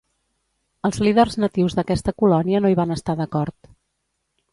Els 0.87 0.95
líders 1.07 1.35
natius 1.43 1.75
d'aquesta 1.79 2.13
colònia 2.21 2.61
no 2.65 2.71
hi 2.73 2.79
van 2.81 2.95
estar 2.97 3.17
d'acord. 3.21 3.71